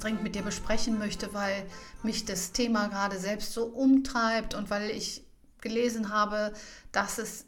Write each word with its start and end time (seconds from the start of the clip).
Dringend 0.00 0.22
mit 0.22 0.34
dir 0.34 0.42
besprechen 0.42 0.98
möchte, 0.98 1.32
weil 1.34 1.66
mich 2.02 2.24
das 2.24 2.52
Thema 2.52 2.88
gerade 2.88 3.18
selbst 3.18 3.52
so 3.52 3.64
umtreibt 3.64 4.54
und 4.54 4.70
weil 4.70 4.90
ich 4.90 5.24
gelesen 5.60 6.08
habe, 6.12 6.52
dass 6.92 7.18
es 7.18 7.46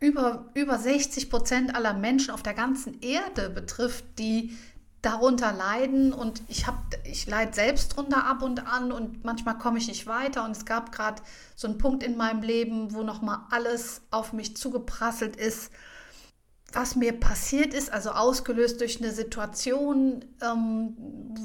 über, 0.00 0.50
über 0.54 0.78
60 0.78 1.30
Prozent 1.30 1.74
aller 1.74 1.94
Menschen 1.94 2.32
auf 2.32 2.42
der 2.42 2.54
ganzen 2.54 3.00
Erde 3.00 3.50
betrifft, 3.50 4.04
die 4.18 4.56
darunter 5.02 5.52
leiden. 5.52 6.12
Und 6.12 6.42
ich 6.48 6.66
habe 6.66 6.78
ich 7.04 7.26
leide 7.26 7.54
selbst 7.54 7.96
drunter 7.96 8.24
ab 8.24 8.42
und 8.42 8.66
an 8.66 8.92
und 8.92 9.24
manchmal 9.24 9.56
komme 9.56 9.78
ich 9.78 9.88
nicht 9.88 10.06
weiter. 10.06 10.44
Und 10.44 10.50
es 10.50 10.64
gab 10.64 10.92
gerade 10.92 11.22
so 11.54 11.68
einen 11.68 11.78
Punkt 11.78 12.02
in 12.02 12.16
meinem 12.16 12.42
Leben, 12.42 12.92
wo 12.92 13.02
noch 13.02 13.22
mal 13.22 13.46
alles 13.50 14.02
auf 14.10 14.32
mich 14.32 14.56
zugeprasselt 14.56 15.36
ist 15.36 15.70
was 16.76 16.94
mir 16.94 17.18
passiert 17.18 17.72
ist, 17.72 17.90
also 17.92 18.10
ausgelöst 18.10 18.80
durch 18.80 19.00
eine 19.00 19.10
Situation, 19.10 20.24
ähm, 20.42 20.94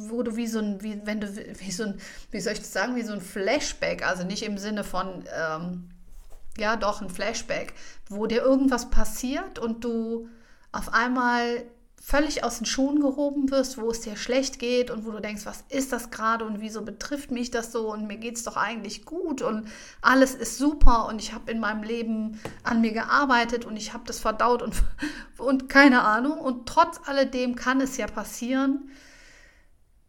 wo 0.09 0.23
du 0.23 0.35
wie 0.35 0.47
so 0.47 0.59
ein, 0.59 0.83
wie, 0.83 1.01
wenn 1.05 1.21
du, 1.21 1.27
wie 1.59 1.71
so 1.71 1.83
ein, 1.83 1.99
wie 2.31 2.41
soll 2.41 2.53
ich 2.53 2.59
das 2.59 2.73
sagen, 2.73 2.95
wie 2.95 3.01
so 3.01 3.13
ein 3.13 3.21
Flashback, 3.21 4.05
also 4.05 4.23
nicht 4.23 4.43
im 4.43 4.57
Sinne 4.57 4.83
von, 4.83 5.23
ähm, 5.33 5.89
ja 6.57 6.75
doch, 6.75 7.02
ein 7.02 7.09
Flashback, 7.09 7.73
wo 8.09 8.27
dir 8.27 8.41
irgendwas 8.41 8.89
passiert 8.89 9.57
und 9.57 9.85
du 9.85 10.27
auf 10.73 10.93
einmal 10.93 11.63
völlig 12.03 12.44
aus 12.44 12.57
den 12.57 12.66
Schuhen 12.66 12.99
gehoben 12.99 13.52
wirst, 13.52 13.77
wo 13.77 13.91
es 13.91 14.02
dir 14.02 14.16
schlecht 14.16 14.57
geht 14.57 14.89
und 14.89 15.05
wo 15.05 15.11
du 15.11 15.19
denkst, 15.19 15.45
was 15.45 15.63
ist 15.69 15.94
das 15.94 16.09
gerade 16.09 16.45
und 16.45 16.59
wieso 16.59 16.81
betrifft 16.81 17.30
mich 17.30 17.52
das 17.52 17.71
so 17.71 17.93
und 17.93 18.08
mir 18.08 18.17
geht 18.17 18.38
es 18.38 18.43
doch 18.43 18.58
eigentlich 18.58 19.05
gut 19.05 19.43
und 19.43 19.67
alles 20.02 20.33
ist 20.33 20.58
super 20.58 21.05
und 21.08 21.21
ich 21.21 21.31
habe 21.31 21.52
in 21.52 21.59
meinem 21.59 21.83
Leben 21.83 22.39
an 22.63 22.81
mir 22.81 22.91
gearbeitet 22.91 23.66
und 23.66 23.77
ich 23.77 23.93
habe 23.93 24.03
das 24.08 24.19
verdaut 24.19 24.63
und, 24.63 24.73
und 25.38 25.69
keine 25.69 26.02
Ahnung. 26.02 26.39
Und 26.39 26.67
trotz 26.67 26.99
alledem 27.05 27.53
kann 27.55 27.80
es 27.80 27.97
ja 27.97 28.08
passieren, 28.08 28.89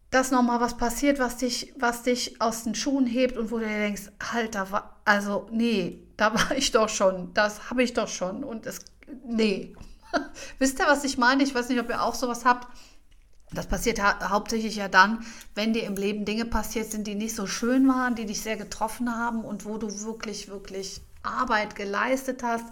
dass 0.09 0.31
nochmal 0.31 0.59
was 0.59 0.77
passiert, 0.77 1.19
was 1.19 1.37
dich, 1.37 1.73
was 1.77 2.01
dich 2.01 2.41
aus 2.41 2.63
den 2.63 2.73
Schuhen 2.73 3.05
hebt 3.05 3.37
und 3.37 3.51
wo 3.51 3.59
du 3.59 3.67
dir 3.67 3.77
denkst, 3.77 4.09
halt, 4.31 4.55
da 4.55 4.71
war, 4.71 4.99
also 5.05 5.47
nee, 5.51 6.07
da 6.17 6.33
war 6.33 6.57
ich 6.57 6.71
doch 6.71 6.89
schon, 6.89 7.33
das 7.35 7.69
habe 7.69 7.83
ich 7.83 7.93
doch 7.93 8.07
schon 8.07 8.43
und 8.43 8.65
es, 8.65 8.79
nee. 9.25 9.75
Wisst 10.59 10.79
ihr, 10.79 10.87
was 10.87 11.03
ich 11.03 11.17
meine? 11.17 11.43
Ich 11.43 11.53
weiß 11.53 11.69
nicht, 11.69 11.79
ob 11.79 11.89
ihr 11.89 12.01
auch 12.01 12.15
sowas 12.15 12.45
habt. 12.45 12.67
Das 13.51 13.67
passiert 13.67 14.01
ha 14.01 14.29
hauptsächlich 14.29 14.77
ja 14.77 14.87
dann, 14.87 15.23
wenn 15.53 15.73
dir 15.73 15.83
im 15.83 15.95
Leben 15.95 16.25
Dinge 16.25 16.45
passiert 16.45 16.91
sind, 16.91 17.05
die 17.05 17.15
nicht 17.15 17.35
so 17.35 17.45
schön 17.45 17.87
waren, 17.87 18.15
die 18.15 18.25
dich 18.25 18.41
sehr 18.41 18.57
getroffen 18.57 19.15
haben 19.15 19.45
und 19.45 19.65
wo 19.65 19.77
du 19.77 20.01
wirklich, 20.01 20.47
wirklich 20.47 21.01
Arbeit 21.21 21.75
geleistet 21.75 22.41
hast, 22.41 22.65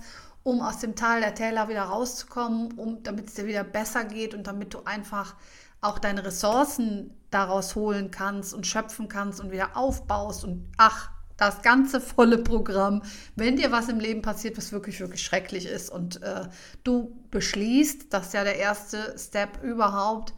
um 0.44 0.62
aus 0.62 0.80
dem 0.80 0.96
Tal 0.96 1.22
der 1.22 1.36
Täler 1.36 1.70
wieder 1.70 1.84
rauszukommen, 1.84 2.74
um, 2.74 3.04
damit 3.04 3.28
es 3.28 3.36
dir 3.36 3.46
wieder 3.46 3.64
besser 3.64 4.06
geht 4.06 4.34
und 4.34 4.48
damit 4.48 4.74
du 4.74 4.84
einfach 4.86 5.36
auch 5.82 6.00
deine 6.00 6.26
Ressourcen 6.26 7.16
daraus 7.30 7.76
holen 7.76 8.10
kannst 8.12 8.54
und 8.54 8.66
schöpfen 8.66 9.08
kannst 9.08 9.40
und 9.40 9.52
wieder 9.52 9.78
aufbaust 9.78 10.44
und 10.44 10.68
ach, 10.78 11.12
das 11.42 11.64
ganze 11.64 12.00
volle 12.00 12.38
Programm, 12.38 13.02
wenn 13.36 13.56
dir 13.56 13.72
was 13.72 13.90
im 13.90 14.00
Leben 14.00 14.22
passiert, 14.22 14.58
was 14.58 14.72
wirklich, 14.72 15.00
wirklich 15.00 15.24
schrecklich 15.24 15.66
ist 15.66 15.90
und 15.90 16.22
äh, 16.22 16.48
du 16.84 17.20
beschließt, 17.32 18.14
das 18.14 18.28
ist 18.28 18.34
ja 18.34 18.44
der 18.44 18.58
erste 18.58 19.16
Step 19.18 19.64
überhaupt, 19.64 20.36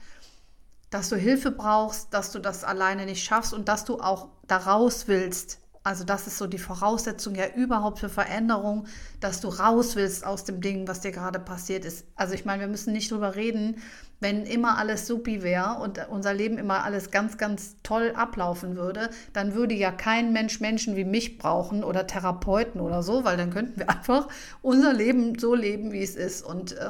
dass 0.90 1.09
du 1.09 1.18
Hilfe 1.18 1.52
brauchst, 1.52 2.14
dass 2.14 2.31
du 2.31 2.40
das 2.40 2.64
alleine 2.64 3.06
nicht 3.06 3.22
schaffst 3.22 3.53
und 3.53 3.68
dass 3.68 3.84
du 3.84 4.00
auch 4.00 4.30
daraus 4.47 5.09
willst. 5.09 5.59
Also 5.84 6.06
das 6.06 6.28
ist 6.28 6.38
so 6.38 6.48
die 6.48 6.58
Voraussetzung 6.58 7.36
ja 7.36 7.46
überhaupt 7.56 8.00
für 8.00 8.08
Veränderung, 8.08 8.88
dass 9.20 9.42
du 9.42 9.50
raus 9.50 9.98
willst 9.98 10.26
aus 10.26 10.46
dem 10.46 10.62
Ding, 10.62 10.88
was 10.88 11.02
dir 11.02 11.12
gerade 11.12 11.40
passiert 11.40 11.84
ist. 11.84 12.06
Also 12.16 12.34
ich 12.34 12.46
meine, 12.46 12.62
wir 12.62 12.70
müssen 12.70 12.94
nicht 12.94 13.12
drüber 13.12 13.36
reden, 13.36 13.82
wenn 14.22 14.46
immer 14.46 14.78
alles 14.78 15.06
supi 15.06 15.44
wäre 15.44 15.82
und 15.82 16.00
unser 16.10 16.34
Leben 16.34 16.58
immer 16.58 16.86
alles 16.86 17.12
ganz, 17.12 17.38
ganz 17.38 17.76
toll 17.84 18.14
ablaufen 18.16 18.78
würde, 18.78 19.10
dann 19.34 19.54
würde 19.54 19.76
ja 19.76 19.92
kein 19.92 20.32
Mensch 20.32 20.62
Menschen 20.62 20.96
wie 20.96 21.04
mich 21.04 21.38
brauchen 21.38 21.84
oder 21.84 22.08
Therapeuten 22.08 22.80
oder 22.80 23.04
so, 23.04 23.26
weil 23.26 23.36
dann 23.36 23.50
könnten 23.52 23.80
wir 23.80 23.90
einfach 23.90 24.30
unser 24.62 24.94
Leben 24.94 25.38
so 25.38 25.54
leben, 25.54 25.92
wie 25.92 26.02
es 26.02 26.16
ist. 26.16 26.46
Und 26.46 26.72
äh, 26.72 26.88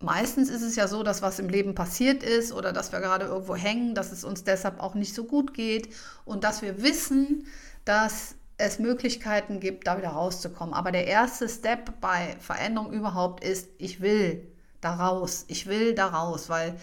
meistens 0.00 0.50
ist 0.50 0.60
es 0.60 0.76
ja 0.76 0.86
so, 0.86 1.02
dass 1.02 1.22
was 1.22 1.38
im 1.38 1.48
Leben 1.48 1.74
passiert 1.74 2.22
ist 2.22 2.52
oder 2.52 2.74
dass 2.74 2.92
wir 2.92 3.00
gerade 3.00 3.24
irgendwo 3.24 3.56
hängen, 3.56 3.94
dass 3.94 4.12
es 4.12 4.22
uns 4.22 4.44
deshalb 4.44 4.80
auch 4.80 4.94
nicht 4.94 5.14
so 5.14 5.24
gut 5.24 5.54
geht 5.54 5.88
und 6.26 6.44
dass 6.44 6.60
wir 6.60 6.82
wissen, 6.82 7.46
dass 7.84 8.36
es 8.58 8.78
Möglichkeiten 8.78 9.60
gibt, 9.60 9.86
da 9.86 9.98
wieder 9.98 10.10
rauszukommen. 10.10 10.74
Aber 10.74 10.92
der 10.92 11.06
erste 11.06 11.48
Step 11.48 12.00
bei 12.00 12.36
Veränderung 12.38 12.92
überhaupt 12.92 13.42
ist, 13.42 13.68
ich 13.78 14.00
will 14.00 14.46
da 14.80 14.94
raus. 14.94 15.44
Ich 15.48 15.66
will 15.66 15.94
da 15.94 16.08
raus, 16.08 16.48
weil 16.48 16.76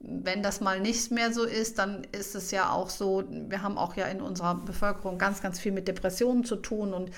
wenn 0.00 0.42
das 0.42 0.60
mal 0.60 0.80
nicht 0.80 1.10
mehr 1.10 1.32
so 1.32 1.44
ist, 1.44 1.78
dann 1.78 2.06
ist 2.12 2.34
es 2.34 2.50
ja 2.50 2.70
auch 2.70 2.90
so, 2.90 3.24
wir 3.28 3.62
haben 3.62 3.78
auch 3.78 3.96
ja 3.96 4.06
in 4.06 4.20
unserer 4.20 4.54
Bevölkerung 4.54 5.18
ganz, 5.18 5.42
ganz 5.42 5.58
viel 5.58 5.72
mit 5.72 5.88
Depressionen 5.88 6.44
zu 6.44 6.56
tun 6.56 6.92
und 6.92 7.10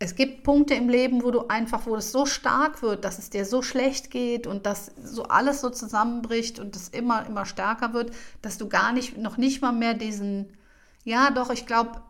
es 0.00 0.14
gibt 0.14 0.44
Punkte 0.44 0.74
im 0.74 0.88
Leben, 0.88 1.24
wo 1.24 1.32
du 1.32 1.48
einfach, 1.48 1.86
wo 1.86 1.96
es 1.96 2.12
so 2.12 2.24
stark 2.24 2.82
wird, 2.82 3.04
dass 3.04 3.18
es 3.18 3.30
dir 3.30 3.44
so 3.44 3.62
schlecht 3.62 4.10
geht 4.12 4.46
und 4.46 4.64
dass 4.64 4.92
so 5.02 5.24
alles 5.24 5.60
so 5.60 5.70
zusammenbricht 5.70 6.60
und 6.60 6.76
es 6.76 6.88
immer, 6.88 7.26
immer 7.26 7.44
stärker 7.44 7.94
wird, 7.94 8.12
dass 8.40 8.58
du 8.58 8.68
gar 8.68 8.92
nicht, 8.92 9.16
noch 9.16 9.38
nicht 9.38 9.60
mal 9.60 9.72
mehr 9.72 9.94
diesen, 9.94 10.56
ja 11.02 11.30
doch, 11.30 11.50
ich 11.50 11.66
glaube, 11.66 12.00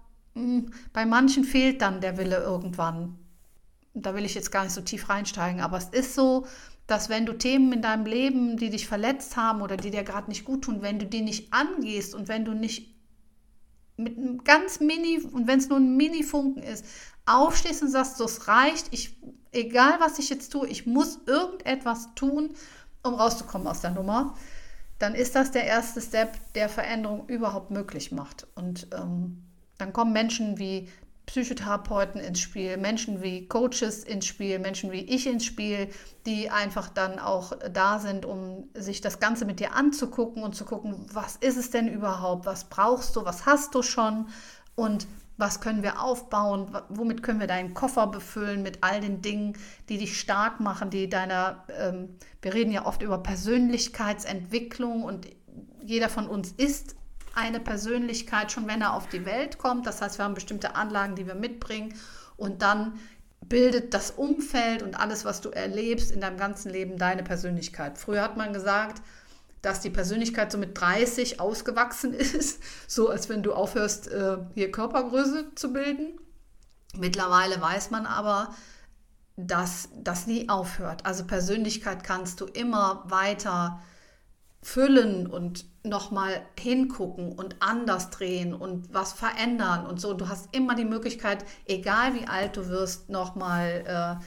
bei 0.93 1.06
manchen 1.06 1.44
fehlt 1.44 1.82
dann 1.82 2.00
der 2.00 2.16
Wille 2.16 2.37
irgendwann. 2.37 3.19
Da 3.94 4.15
will 4.15 4.25
ich 4.25 4.34
jetzt 4.34 4.53
gar 4.53 4.65
nicht 4.65 4.72
so 4.72 4.81
tief 4.81 5.09
reinsteigen, 5.09 5.60
aber 5.60 5.78
es 5.78 5.88
ist 5.88 6.15
so, 6.15 6.47
dass 6.87 7.09
wenn 7.09 7.26
du 7.26 7.34
Themen 7.34 7.72
in 7.72 7.82
deinem 7.82 8.06
Leben, 8.06 8.56
die 8.56 8.71
dich 8.71 8.87
verletzt 8.88 9.37
haben 9.37 9.60
oder 9.60 9.76
die 9.76 9.91
dir 9.91 10.04
gerade 10.04 10.28
nicht 10.28 10.44
gut 10.44 10.62
tun, 10.62 10.82
wenn 10.82 10.99
du 10.99 11.06
die 11.06 11.21
nicht 11.21 11.53
angehst 11.53 12.15
und 12.15 12.28
wenn 12.28 12.44
du 12.44 12.54
nicht 12.54 12.94
mit 13.97 14.16
einem 14.16 14.43
ganz 14.44 14.81
mini 14.81 15.21
und 15.21 15.47
wenn 15.47 15.59
es 15.59 15.69
nur 15.69 15.78
ein 15.78 15.97
Mini-Funken 15.97 16.62
ist, 16.62 16.84
aufstehst 17.26 17.82
und 17.82 17.91
sagst, 17.91 18.20
es 18.20 18.49
reicht, 18.49 18.87
ich, 18.93 19.16
egal 19.53 20.00
was 20.00 20.19
ich 20.19 20.31
jetzt 20.31 20.50
tue, 20.50 20.66
ich 20.69 20.87
muss 20.87 21.19
irgendetwas 21.26 22.15
tun, 22.15 22.55
um 23.03 23.15
rauszukommen 23.15 23.66
aus 23.66 23.81
der 23.81 23.91
Nummer, 23.91 24.34
dann 24.99 25.15
ist 25.15 25.34
das 25.34 25.50
der 25.50 25.65
erste 25.65 26.00
Step, 26.00 26.37
der 26.55 26.69
Veränderung 26.69 27.28
überhaupt 27.28 27.70
möglich 27.70 28.12
macht. 28.12 28.47
Und 28.55 28.88
ähm, 28.93 29.48
dann 29.78 29.93
kommen 29.93 30.12
Menschen 30.12 30.59
wie 30.59 30.89
Psychotherapeuten 31.28 32.20
ins 32.20 32.41
Spiel, 32.41 32.79
Menschen 32.79 33.23
wie 33.23 33.47
Coaches 33.49 34.03
ins 34.03 34.25
Spiel, 34.25 34.58
Menschen 34.58 34.91
wie 34.93 35.03
ich 35.03 35.26
ins 35.26 35.44
Spiel, 35.44 35.91
die 36.25 36.49
einfach 36.49 36.88
dann 36.88 37.19
auch 37.19 37.53
da 37.70 37.99
sind, 37.99 38.25
um 38.25 38.70
sich 38.73 39.03
das 39.03 39.20
Ganze 39.20 39.44
mit 39.44 39.61
dir 39.61 39.75
anzugucken 39.75 40.43
und 40.43 40.55
zu 40.55 40.64
gucken, 40.64 41.06
was 41.12 41.37
ist 41.37 41.58
es 41.58 41.70
denn 41.70 41.87
überhaupt, 41.87 42.47
was 42.47 42.64
brauchst 42.64 43.14
du, 43.14 43.26
was 43.26 43.44
hast 43.44 43.75
du 43.75 43.82
schon? 43.82 44.29
Und 44.75 45.06
was 45.37 45.61
können 45.61 45.82
wir 45.82 46.03
aufbauen, 46.03 46.76
womit 46.88 47.23
können 47.23 47.41
wir 47.41 47.47
deinen 47.47 47.75
Koffer 47.75 48.08
befüllen 48.08 48.62
mit 48.62 48.79
all 48.82 49.00
den 49.00 49.23
Dingen, 49.23 49.56
die 49.88 49.99
dich 49.99 50.19
stark 50.19 50.61
machen, 50.61 50.91
die 50.91 51.08
deiner, 51.08 51.64
ähm, 51.79 52.17
wir 52.43 52.55
reden 52.55 52.73
ja 52.73 52.87
oft 52.87 53.03
über 53.03 53.19
Persönlichkeitsentwicklung 53.19 55.05
und 55.05 55.29
jeder 55.85 56.08
von 56.08 56.26
uns 56.26 56.53
ist 56.53 56.97
eine 57.38 57.61
Persönlichkeit, 57.61 58.50
schon 58.52 58.67
wenn 58.67 58.82
er 58.82 58.94
auf 58.94 59.08
die 59.08 59.25
Welt 59.25 59.58
kommt. 59.58 59.87
Das 59.87 60.02
heißt, 60.02 60.19
wir 60.19 60.25
haben 60.25 60.35
bestimmte 60.35 60.75
Anlagen, 60.75 61.14
die 61.14 61.26
wir 61.26 61.35
mitbringen 61.35 61.94
und 62.37 62.62
dann 62.62 62.99
bildet 63.40 63.94
das 63.94 64.11
Umfeld 64.11 64.82
und 64.82 64.99
alles, 64.99 65.25
was 65.25 65.40
du 65.40 65.50
erlebst 65.50 66.11
in 66.11 66.20
deinem 66.20 66.37
ganzen 66.37 66.70
Leben, 66.70 66.99
deine 66.99 67.23
Persönlichkeit. 67.23 67.96
Früher 67.96 68.23
hat 68.23 68.37
man 68.37 68.52
gesagt, 68.52 69.02
dass 69.62 69.81
die 69.81 69.90
Persönlichkeit 69.90 70.52
so 70.52 70.58
mit 70.58 70.79
30 70.79 71.40
ausgewachsen 71.40 72.12
ist, 72.14 72.61
so 72.87 73.08
als 73.08 73.29
wenn 73.29 73.43
du 73.43 73.52
aufhörst, 73.52 74.08
äh, 74.08 74.38
hier 74.55 74.70
Körpergröße 74.70 75.55
zu 75.55 75.73
bilden. 75.73 76.19
Mittlerweile 76.96 77.61
weiß 77.61 77.91
man 77.91 78.06
aber, 78.06 78.55
dass 79.37 79.88
das 79.96 80.26
nie 80.26 80.49
aufhört. 80.49 81.06
Also 81.06 81.25
Persönlichkeit 81.25 82.02
kannst 82.02 82.41
du 82.41 82.46
immer 82.46 83.05
weiter 83.06 83.81
füllen 84.60 85.26
und 85.26 85.66
nochmal 85.82 86.43
hingucken 86.58 87.32
und 87.32 87.56
anders 87.60 88.10
drehen 88.10 88.52
und 88.55 88.93
was 88.93 89.12
verändern 89.12 89.87
und 89.87 90.00
so. 90.00 90.14
Du 90.14 90.28
hast 90.28 90.55
immer 90.55 90.75
die 90.75 90.84
Möglichkeit, 90.84 91.44
egal 91.66 92.14
wie 92.14 92.26
alt 92.26 92.56
du 92.56 92.69
wirst, 92.69 93.08
nochmal 93.08 94.19
äh, 94.20 94.25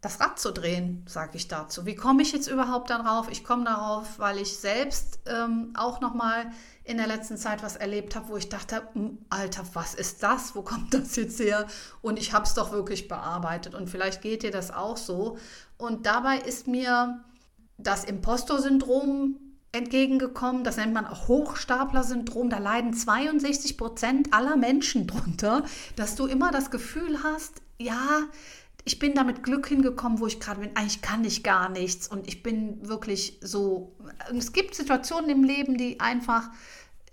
das 0.00 0.20
Rad 0.20 0.38
zu 0.38 0.52
drehen, 0.52 1.04
sage 1.08 1.36
ich 1.36 1.48
dazu. 1.48 1.84
Wie 1.84 1.96
komme 1.96 2.22
ich 2.22 2.32
jetzt 2.32 2.46
überhaupt 2.46 2.88
darauf? 2.88 3.28
Ich 3.30 3.42
komme 3.42 3.64
darauf, 3.64 4.18
weil 4.20 4.38
ich 4.38 4.56
selbst 4.56 5.18
ähm, 5.26 5.72
auch 5.76 6.00
nochmal 6.00 6.52
in 6.84 6.98
der 6.98 7.08
letzten 7.08 7.36
Zeit 7.36 7.64
was 7.64 7.74
erlebt 7.74 8.14
habe, 8.14 8.28
wo 8.28 8.36
ich 8.36 8.48
dachte, 8.48 8.82
hm, 8.92 9.18
Alter, 9.28 9.64
was 9.74 9.94
ist 9.94 10.22
das? 10.22 10.54
Wo 10.54 10.62
kommt 10.62 10.94
das 10.94 11.16
jetzt 11.16 11.40
her? 11.40 11.66
Und 12.00 12.18
ich 12.18 12.32
habe 12.32 12.44
es 12.44 12.54
doch 12.54 12.70
wirklich 12.70 13.08
bearbeitet. 13.08 13.74
Und 13.74 13.90
vielleicht 13.90 14.22
geht 14.22 14.44
dir 14.44 14.52
das 14.52 14.70
auch 14.70 14.96
so. 14.96 15.36
Und 15.76 16.06
dabei 16.06 16.38
ist 16.38 16.68
mir 16.68 17.24
das 17.76 18.04
Impostor-Syndrom 18.04 19.47
entgegengekommen. 19.72 20.64
Das 20.64 20.76
nennt 20.76 20.94
man 20.94 21.06
auch 21.06 21.28
Hochstapler-Syndrom. 21.28 22.50
Da 22.50 22.58
leiden 22.58 22.94
62 22.94 23.76
Prozent 23.76 24.32
aller 24.32 24.56
Menschen 24.56 25.06
drunter, 25.06 25.64
dass 25.96 26.14
du 26.14 26.26
immer 26.26 26.50
das 26.50 26.70
Gefühl 26.70 27.22
hast, 27.22 27.62
ja, 27.78 28.22
ich 28.84 28.98
bin 28.98 29.14
da 29.14 29.22
mit 29.22 29.42
Glück 29.42 29.66
hingekommen, 29.68 30.18
wo 30.18 30.26
ich 30.26 30.40
gerade 30.40 30.60
bin. 30.60 30.74
Eigentlich 30.74 31.02
kann 31.02 31.24
ich 31.24 31.42
gar 31.42 31.68
nichts 31.68 32.08
und 32.08 32.26
ich 32.26 32.42
bin 32.42 32.88
wirklich 32.88 33.38
so. 33.42 33.94
Es 34.34 34.52
gibt 34.52 34.74
Situationen 34.74 35.28
im 35.28 35.44
Leben, 35.44 35.76
die 35.76 36.00
einfach, 36.00 36.50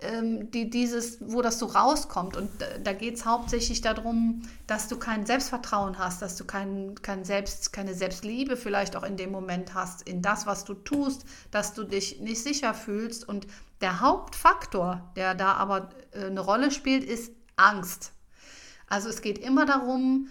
ähm, 0.00 0.50
die 0.50 0.70
dieses, 0.70 1.18
wo 1.20 1.42
das 1.42 1.58
so 1.58 1.66
rauskommt. 1.66 2.36
Und 2.36 2.50
da 2.82 2.92
geht 2.92 3.14
es 3.14 3.24
hauptsächlich 3.24 3.80
darum, 3.80 4.42
dass 4.66 4.88
du 4.88 4.98
kein 4.98 5.26
Selbstvertrauen 5.26 5.98
hast, 5.98 6.22
dass 6.22 6.36
du 6.36 6.44
kein, 6.44 6.94
kein 7.02 7.24
Selbst, 7.24 7.72
keine 7.72 7.94
Selbstliebe 7.94 8.56
vielleicht 8.56 8.96
auch 8.96 9.04
in 9.04 9.16
dem 9.16 9.30
Moment 9.30 9.74
hast, 9.74 10.02
in 10.08 10.22
das, 10.22 10.46
was 10.46 10.64
du 10.64 10.74
tust, 10.74 11.24
dass 11.50 11.74
du 11.74 11.84
dich 11.84 12.20
nicht 12.20 12.42
sicher 12.42 12.74
fühlst. 12.74 13.28
Und 13.28 13.46
der 13.80 14.00
Hauptfaktor, 14.00 15.10
der 15.16 15.34
da 15.34 15.54
aber 15.54 15.90
äh, 16.12 16.26
eine 16.26 16.40
Rolle 16.40 16.70
spielt, 16.70 17.04
ist 17.04 17.32
Angst. 17.56 18.12
Also 18.88 19.08
es 19.08 19.22
geht 19.22 19.38
immer 19.38 19.66
darum, 19.66 20.28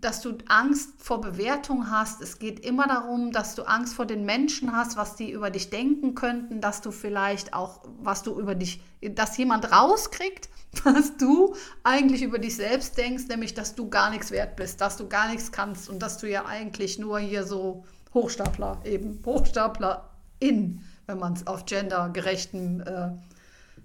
dass 0.00 0.20
du 0.20 0.36
Angst 0.48 0.90
vor 0.98 1.20
Bewertung 1.20 1.90
hast. 1.90 2.20
Es 2.20 2.38
geht 2.38 2.60
immer 2.60 2.86
darum, 2.86 3.32
dass 3.32 3.54
du 3.54 3.62
Angst 3.62 3.94
vor 3.94 4.06
den 4.06 4.24
Menschen 4.24 4.74
hast, 4.74 4.96
was 4.96 5.16
die 5.16 5.30
über 5.30 5.50
dich 5.50 5.70
denken 5.70 6.14
könnten, 6.14 6.60
dass 6.60 6.80
du 6.80 6.90
vielleicht 6.90 7.54
auch, 7.54 7.80
was 8.00 8.22
du 8.22 8.38
über 8.38 8.54
dich, 8.54 8.80
dass 9.00 9.36
jemand 9.36 9.72
rauskriegt, 9.72 10.48
was 10.84 11.16
du 11.16 11.54
eigentlich 11.82 12.22
über 12.22 12.38
dich 12.38 12.56
selbst 12.56 12.98
denkst, 12.98 13.28
nämlich, 13.28 13.54
dass 13.54 13.74
du 13.74 13.88
gar 13.88 14.10
nichts 14.10 14.30
wert 14.30 14.56
bist, 14.56 14.80
dass 14.80 14.96
du 14.96 15.08
gar 15.08 15.28
nichts 15.28 15.52
kannst 15.52 15.88
und 15.88 16.00
dass 16.00 16.18
du 16.18 16.28
ja 16.28 16.46
eigentlich 16.46 16.98
nur 16.98 17.18
hier 17.18 17.44
so 17.44 17.84
Hochstapler, 18.12 18.80
eben 18.84 19.20
Hochstapler 19.24 20.10
in, 20.38 20.82
wenn 21.06 21.18
man 21.18 21.34
es 21.34 21.46
auf 21.46 21.64
gendergerechtem 21.64 22.80
äh, 22.80 23.10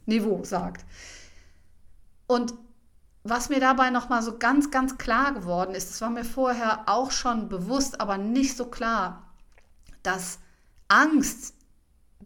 Niveau 0.05 0.43
sagt. 0.43 0.85
Und 2.27 2.53
was 3.23 3.49
mir 3.49 3.59
dabei 3.59 3.89
nochmal 3.89 4.21
so 4.21 4.37
ganz, 4.37 4.71
ganz 4.71 4.97
klar 4.97 5.33
geworden 5.33 5.75
ist, 5.75 5.89
das 5.89 6.01
war 6.01 6.09
mir 6.09 6.25
vorher 6.25 6.83
auch 6.87 7.11
schon 7.11 7.49
bewusst, 7.49 7.99
aber 7.99 8.17
nicht 8.17 8.55
so 8.55 8.65
klar, 8.65 9.23
dass 10.03 10.39
Angst 10.87 11.53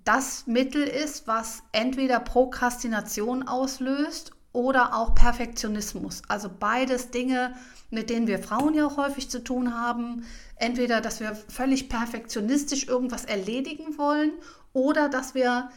das 0.03 0.47
Mittel 0.47 0.83
ist, 0.83 1.27
was 1.27 1.63
entweder 1.71 2.19
Prokrastination 2.19 3.47
auslöst 3.47 4.31
oder 4.51 4.95
auch 4.95 5.15
Perfektionismus. 5.15 6.21
Also 6.27 6.49
beides 6.59 7.09
Dinge, 7.09 7.55
mit 7.89 8.09
denen 8.09 8.27
wir 8.27 8.39
Frauen 8.39 8.73
ja 8.73 8.85
auch 8.85 8.97
häufig 8.97 9.29
zu 9.29 9.43
tun 9.43 9.73
haben. 9.73 10.25
Entweder, 10.55 11.01
dass 11.01 11.19
wir 11.19 11.35
völlig 11.35 11.89
perfektionistisch 11.89 12.87
irgendwas 12.87 13.25
erledigen 13.25 13.97
wollen 13.97 14.31
oder 14.73 15.09
dass 15.09 15.33
wir 15.35 15.69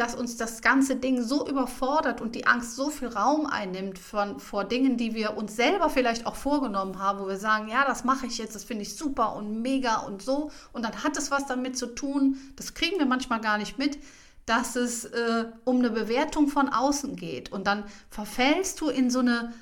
dass 0.00 0.14
uns 0.14 0.38
das 0.38 0.62
ganze 0.62 0.96
Ding 0.96 1.22
so 1.22 1.46
überfordert 1.46 2.22
und 2.22 2.34
die 2.34 2.46
Angst 2.46 2.74
so 2.74 2.88
viel 2.88 3.08
Raum 3.08 3.44
einnimmt 3.44 3.98
von, 3.98 4.40
vor 4.40 4.64
Dingen, 4.64 4.96
die 4.96 5.14
wir 5.14 5.36
uns 5.36 5.54
selber 5.54 5.90
vielleicht 5.90 6.24
auch 6.24 6.36
vorgenommen 6.36 6.98
haben, 6.98 7.20
wo 7.20 7.28
wir 7.28 7.36
sagen, 7.36 7.68
ja, 7.68 7.84
das 7.84 8.02
mache 8.02 8.26
ich 8.26 8.38
jetzt, 8.38 8.54
das 8.54 8.64
finde 8.64 8.82
ich 8.82 8.96
super 8.96 9.36
und 9.36 9.60
mega 9.60 9.98
und 9.98 10.22
so. 10.22 10.50
Und 10.72 10.86
dann 10.86 11.04
hat 11.04 11.18
es 11.18 11.30
was 11.30 11.44
damit 11.46 11.76
zu 11.76 11.86
tun, 11.86 12.38
das 12.56 12.72
kriegen 12.72 12.98
wir 12.98 13.04
manchmal 13.04 13.42
gar 13.42 13.58
nicht 13.58 13.78
mit, 13.78 13.98
dass 14.46 14.74
es 14.74 15.04
äh, 15.04 15.44
um 15.64 15.80
eine 15.80 15.90
Bewertung 15.90 16.48
von 16.48 16.70
außen 16.70 17.14
geht. 17.16 17.52
Und 17.52 17.66
dann 17.66 17.84
verfällst 18.08 18.80
du 18.80 18.88
in 18.88 19.10
so 19.10 19.18
eine 19.18 19.52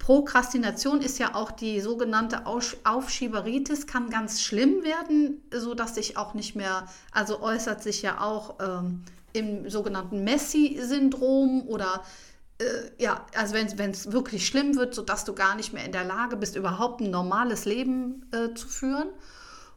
Prokrastination 0.00 1.02
ist 1.02 1.18
ja 1.18 1.36
auch 1.36 1.52
die 1.52 1.80
sogenannte 1.80 2.46
Aufschieberitis, 2.46 3.86
kann 3.86 4.10
ganz 4.10 4.42
schlimm 4.42 4.82
werden, 4.82 5.40
sodass 5.52 5.94
sich 5.94 6.16
auch 6.16 6.34
nicht 6.34 6.56
mehr, 6.56 6.88
also 7.12 7.40
äußert 7.40 7.82
sich 7.82 8.02
ja 8.02 8.20
auch 8.20 8.56
ähm, 8.60 9.04
im 9.34 9.68
sogenannten 9.68 10.24
Messi-Syndrom 10.24 11.66
oder 11.66 12.02
äh, 12.58 13.02
ja, 13.02 13.26
also 13.36 13.54
wenn 13.54 13.90
es 13.90 14.12
wirklich 14.12 14.46
schlimm 14.46 14.76
wird, 14.76 14.94
sodass 14.94 15.24
du 15.24 15.34
gar 15.34 15.54
nicht 15.56 15.72
mehr 15.74 15.84
in 15.84 15.92
der 15.92 16.04
Lage 16.04 16.36
bist, 16.36 16.56
überhaupt 16.56 17.00
ein 17.00 17.10
normales 17.10 17.64
Leben 17.66 18.26
äh, 18.32 18.54
zu 18.54 18.68
führen. 18.68 19.08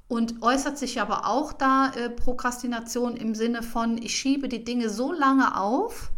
Und 0.07 0.41
äußert 0.41 0.77
sich 0.77 1.01
aber 1.01 1.27
auch 1.27 1.51
da 1.51 1.91
äh, 1.91 2.09
Prokrastination 2.09 3.17
im 3.17 3.35
Sinne 3.35 3.61
von, 3.61 3.97
ich 3.97 4.15
schiebe 4.15 4.47
die 4.47 4.63
Dinge 4.63 4.89
so 4.89 5.11
lange 5.11 5.59
auf, 5.59 6.11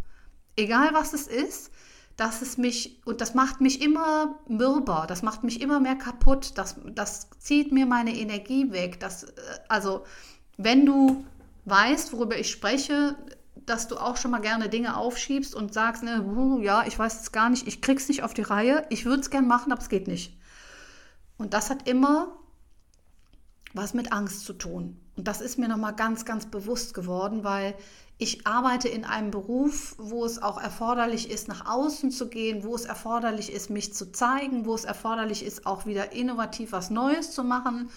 egal 0.55 0.89
was 0.93 1.13
es 1.13 1.25
ist, 1.25 1.71
dass 2.15 2.41
es 2.41 2.57
mich, 2.57 3.01
und 3.05 3.21
das 3.21 3.33
macht 3.33 3.61
mich 3.61 3.81
immer 3.81 4.37
mürber, 4.47 5.05
das 5.07 5.23
macht 5.23 5.43
mich 5.43 5.61
immer 5.61 5.79
mehr 5.79 5.95
kaputt, 5.95 6.51
das, 6.57 6.75
das 6.93 7.29
zieht 7.39 7.71
mir 7.71 7.85
meine 7.85 8.15
Energie 8.15 8.71
weg. 8.71 8.99
Das, 8.99 9.23
äh, 9.23 9.31
also, 9.69 10.03
wenn 10.57 10.85
du 10.85 11.25
weißt, 11.65 12.13
worüber 12.13 12.37
ich 12.37 12.49
spreche, 12.49 13.17
dass 13.55 13.87
du 13.87 13.97
auch 13.97 14.17
schon 14.17 14.31
mal 14.31 14.39
gerne 14.39 14.69
Dinge 14.69 14.97
aufschiebst 14.97 15.53
und 15.53 15.73
sagst, 15.73 16.03
ne, 16.03 16.23
uh, 16.23 16.59
ja, 16.59 16.85
ich 16.87 16.97
weiß 16.97 17.21
es 17.21 17.31
gar 17.31 17.49
nicht, 17.49 17.67
ich 17.67 17.81
krieg's 17.81 18.07
nicht 18.07 18.23
auf 18.23 18.33
die 18.33 18.41
Reihe, 18.41 18.85
ich 18.89 19.05
würde 19.05 19.21
es 19.21 19.29
gern 19.29 19.47
machen, 19.47 19.71
aber 19.71 19.81
es 19.81 19.89
geht 19.89 20.07
nicht. 20.07 20.37
Und 21.37 21.53
das 21.53 21.69
hat 21.69 21.87
immer 21.87 22.35
was 23.73 23.93
mit 23.93 24.11
Angst 24.11 24.45
zu 24.45 24.53
tun. 24.53 24.99
Und 25.15 25.27
das 25.27 25.41
ist 25.41 25.59
mir 25.59 25.67
nochmal 25.67 25.95
ganz, 25.95 26.25
ganz 26.25 26.47
bewusst 26.47 26.93
geworden, 26.93 27.43
weil 27.43 27.75
ich 28.17 28.45
arbeite 28.45 28.89
in 28.89 29.05
einem 29.05 29.31
Beruf, 29.31 29.95
wo 29.97 30.25
es 30.25 30.41
auch 30.41 30.61
erforderlich 30.61 31.29
ist, 31.29 31.47
nach 31.47 31.69
außen 31.69 32.11
zu 32.11 32.27
gehen, 32.27 32.63
wo 32.63 32.75
es 32.75 32.85
erforderlich 32.85 33.51
ist, 33.51 33.69
mich 33.69 33.93
zu 33.93 34.11
zeigen, 34.11 34.65
wo 34.65 34.75
es 34.75 34.83
erforderlich 34.83 35.45
ist, 35.45 35.65
auch 35.65 35.85
wieder 35.85 36.11
innovativ 36.11 36.71
was 36.71 36.89
Neues 36.89 37.31
zu 37.31 37.43
machen. 37.43 37.89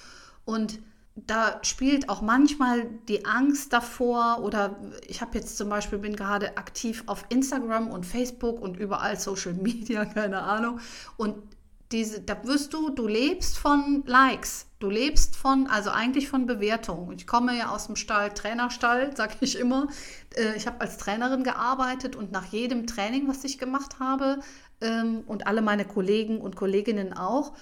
Und 0.44 0.78
da 1.14 1.58
spielt 1.62 2.08
auch 2.08 2.22
manchmal 2.22 2.86
die 3.08 3.26
Angst 3.26 3.72
davor 3.72 4.40
oder 4.42 4.76
ich 5.06 5.20
habe 5.20 5.36
jetzt 5.38 5.58
zum 5.58 5.68
Beispiel, 5.68 5.98
bin 5.98 6.16
gerade 6.16 6.56
aktiv 6.56 7.02
auf 7.06 7.24
Instagram 7.28 7.90
und 7.90 8.06
Facebook 8.06 8.60
und 8.60 8.78
überall 8.78 9.18
Social 9.18 9.52
Media, 9.62 10.04
keine 10.04 10.42
Ahnung. 10.42 10.80
Und 11.16 11.36
diese, 11.92 12.22
da 12.22 12.42
wirst 12.44 12.72
du, 12.72 12.88
du 12.88 13.06
lebst 13.06 13.58
von 13.58 14.02
Likes, 14.06 14.66
du 14.78 14.88
lebst 14.88 15.36
von, 15.36 15.66
also 15.66 15.90
eigentlich 15.90 16.28
von 16.30 16.46
Bewertungen. 16.46 17.12
Ich 17.18 17.26
komme 17.26 17.56
ja 17.56 17.68
aus 17.68 17.86
dem 17.86 17.96
Stall, 17.96 18.32
Trainerstall, 18.32 19.14
sage 19.16 19.34
ich 19.40 19.58
immer. 19.58 19.88
Äh, 20.34 20.56
ich 20.56 20.66
habe 20.66 20.80
als 20.80 20.96
Trainerin 20.96 21.44
gearbeitet 21.44 22.16
und 22.16 22.32
nach 22.32 22.46
jedem 22.46 22.86
Training, 22.86 23.28
was 23.28 23.44
ich 23.44 23.58
gemacht 23.58 24.00
habe, 24.00 24.40
ähm, 24.80 25.22
und 25.26 25.46
alle 25.46 25.62
meine 25.62 25.84
Kollegen 25.84 26.40
und 26.40 26.56
Kolleginnen 26.56 27.12
auch, 27.12 27.52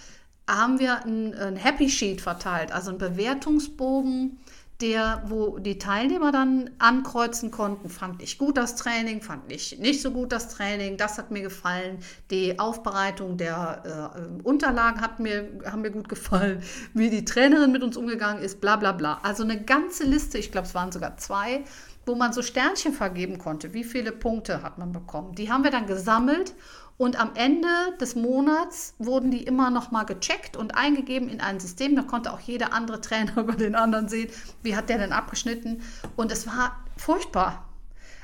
haben 0.57 0.78
wir 0.78 1.04
ein, 1.04 1.35
ein 1.35 1.57
Happy 1.57 1.88
Sheet 1.88 2.21
verteilt, 2.21 2.73
also 2.73 2.90
einen 2.90 2.99
Bewertungsbogen, 2.99 4.38
der, 4.80 5.23
wo 5.26 5.59
die 5.59 5.78
Teilnehmer 5.78 6.33
dann 6.33 6.71
ankreuzen 6.78 7.50
konnten, 7.50 7.88
fand 7.88 8.23
ich 8.23 8.38
gut 8.38 8.57
das 8.57 8.76
Training, 8.76 9.21
fand 9.21 9.52
ich 9.52 9.78
nicht 9.78 10.00
so 10.00 10.11
gut 10.11 10.33
das 10.33 10.49
Training, 10.49 10.97
das 10.97 11.19
hat 11.19 11.30
mir 11.30 11.42
gefallen, 11.42 11.99
die 12.30 12.59
Aufbereitung 12.59 13.37
der 13.37 14.12
äh, 14.14 14.42
Unterlagen 14.42 15.00
hat 15.00 15.21
mir, 15.21 15.49
haben 15.66 15.83
mir 15.83 15.90
gut 15.90 16.09
gefallen, 16.09 16.62
wie 16.95 17.11
die 17.11 17.25
Trainerin 17.25 17.73
mit 17.73 17.83
uns 17.83 17.97
umgegangen 17.97 18.42
ist, 18.42 18.61
bla 18.61 18.76
bla 18.76 18.92
bla. 18.92 19.21
Also 19.23 19.42
eine 19.42 19.62
ganze 19.62 20.04
Liste, 20.04 20.38
ich 20.38 20.50
glaube 20.50 20.66
es 20.66 20.75
waren 20.75 20.92
sogar 20.92 21.19
zwei, 21.19 21.64
wo 22.07 22.14
man 22.14 22.33
so 22.33 22.42
Sternchen 22.42 22.95
vergeben 22.95 23.38
konnte, 23.38 23.75
wie 23.75 23.85
viele 23.85 24.12
Punkte 24.12 24.62
hat 24.62 24.78
man 24.78 24.92
bekommen. 24.92 25.35
Die 25.35 25.50
haben 25.50 25.62
wir 25.62 25.71
dann 25.71 25.87
gesammelt 25.87 26.54
und 27.00 27.19
am 27.19 27.30
Ende 27.35 27.66
des 27.99 28.14
Monats 28.14 28.92
wurden 28.99 29.30
die 29.30 29.42
immer 29.42 29.71
noch 29.71 29.90
mal 29.90 30.04
gecheckt 30.04 30.54
und 30.59 30.76
eingegeben 30.76 31.30
in 31.30 31.40
ein 31.40 31.59
System. 31.59 31.97
Da 31.97 32.02
konnte 32.02 32.30
auch 32.30 32.40
jeder 32.40 32.75
andere 32.75 33.00
Trainer 33.00 33.35
über 33.38 33.54
den 33.54 33.75
anderen 33.75 34.11
sehen, 34.11 34.30
wie 34.62 34.76
hat 34.76 34.90
der 34.90 34.99
denn 34.99 35.14
abgeschnitten. 35.14 35.80
Und 36.16 36.30
es 36.30 36.47
war 36.47 36.76
furchtbar. 36.99 37.64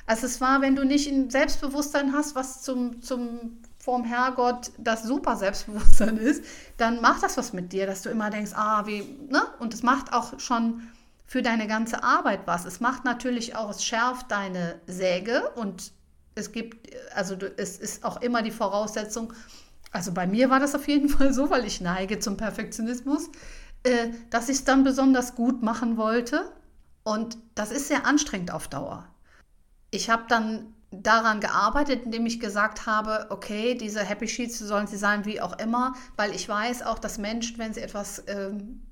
Also 0.05 0.27
es 0.27 0.43
war, 0.43 0.61
wenn 0.61 0.77
du 0.77 0.85
nicht 0.85 1.11
ein 1.11 1.31
Selbstbewusstsein 1.31 2.13
hast, 2.13 2.35
was 2.35 2.61
zum, 2.61 3.01
zum 3.01 3.63
vorm 3.79 4.05
Herrgott 4.05 4.73
das 4.77 5.05
super 5.05 5.37
Selbstbewusstsein 5.37 6.19
ist, 6.19 6.45
dann 6.77 7.01
macht 7.01 7.23
das 7.23 7.39
was 7.39 7.55
mit 7.55 7.73
dir, 7.73 7.87
dass 7.87 8.03
du 8.03 8.11
immer 8.11 8.29
denkst, 8.29 8.53
ah, 8.55 8.87
wie, 8.87 9.01
ne? 9.31 9.41
Und 9.59 9.73
es 9.73 9.85
macht 9.85 10.13
auch 10.13 10.39
schon 10.39 10.83
für 11.25 11.41
deine 11.41 11.67
ganze 11.67 12.05
Arbeit 12.05 12.41
was. 12.45 12.67
Es 12.67 12.81
macht 12.81 13.07
natürlich 13.07 13.57
auch, 13.57 13.71
es 13.71 13.83
schärft 13.83 14.31
deine 14.31 14.83
Säge 14.87 15.49
und 15.55 15.93
es 16.37 16.53
gibt, 16.53 16.95
also 17.15 17.35
es 17.57 17.79
ist 17.79 18.05
auch 18.05 18.21
immer 18.21 18.43
die 18.43 18.53
Voraussetzung, 18.53 19.33
also 19.91 20.13
bei 20.13 20.27
mir 20.27 20.51
war 20.51 20.61
das 20.61 20.75
auf 20.75 20.87
jeden 20.87 21.09
Fall 21.17 21.33
so, 21.33 21.51
weil 21.51 21.65
ich 21.65 21.81
neige 21.81 22.21
zum 22.21 22.37
Perfektionismus, 22.37 23.31
äh, 23.83 24.11
dass 24.31 24.49
ich 24.49 24.59
es 24.59 24.65
dann 24.65 24.85
besonders 24.85 25.35
gut 25.35 25.63
machen 25.63 25.97
wollte. 25.97 26.53
Und 27.03 27.39
das 27.55 27.71
ist 27.71 27.89
sehr 27.89 28.05
anstrengend 28.07 28.53
auf 28.53 28.69
Dauer. 28.69 29.07
Ich 29.91 30.11
habe 30.11 30.25
dann 30.29 30.75
daran 30.91 31.41
gearbeitet, 31.41 32.05
indem 32.05 32.27
ich 32.27 32.41
gesagt 32.41 32.87
habe, 32.87 33.27
okay, 33.31 33.75
diese 33.75 34.01
Happy 34.01 34.29
Sheets 34.29 34.59
sollen 34.59 34.87
sie 34.87 34.97
sein, 34.97 35.25
wie 35.25 35.41
auch 35.41 35.59
immer, 35.59 35.95
weil 36.17 36.35
ich 36.35 36.49
weiß 36.49 36.83
auch, 36.83 36.99
dass 36.99 37.19
Menschen, 37.19 37.59
wenn 37.59 37.73
sie 37.75 37.81
etwas 37.81 38.25
ähm, 38.27 38.86